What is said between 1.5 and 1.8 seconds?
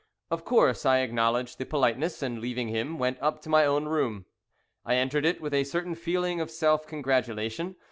the